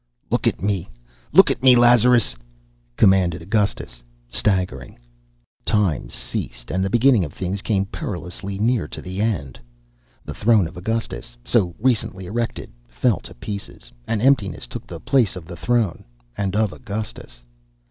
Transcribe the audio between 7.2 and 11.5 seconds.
of things came perilously near to the end. The throne of Augustus,